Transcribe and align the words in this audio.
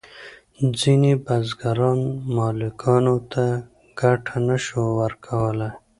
ځینې 0.79 1.11
بزګران 1.25 1.99
مالکانو 2.35 3.15
ته 3.31 3.45
ګټه 3.99 4.35
نشوای 4.47 4.89
ورکولی. 5.01 5.69